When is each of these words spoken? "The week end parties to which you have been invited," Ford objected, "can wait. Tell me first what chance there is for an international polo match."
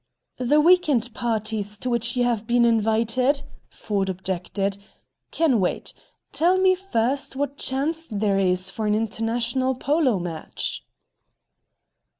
"The 0.39 0.59
week 0.59 0.89
end 0.89 1.13
parties 1.13 1.77
to 1.77 1.87
which 1.87 2.15
you 2.17 2.23
have 2.23 2.47
been 2.47 2.65
invited," 2.65 3.43
Ford 3.69 4.09
objected, 4.09 4.79
"can 5.29 5.59
wait. 5.59 5.93
Tell 6.31 6.57
me 6.57 6.73
first 6.73 7.35
what 7.35 7.55
chance 7.59 8.07
there 8.09 8.39
is 8.39 8.71
for 8.71 8.87
an 8.87 8.95
international 8.95 9.75
polo 9.75 10.17
match." 10.17 10.83